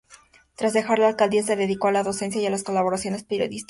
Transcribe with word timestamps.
Tras 0.55 0.73
dejar 0.73 0.97
la 0.97 1.09
alcaldía 1.09 1.43
se 1.43 1.55
dedicó 1.55 1.87
a 1.89 1.91
la 1.91 2.01
docencia 2.01 2.41
y 2.41 2.45
a 2.47 2.49
las 2.49 2.63
colaboraciones 2.63 3.23
periodísticas. 3.23 3.59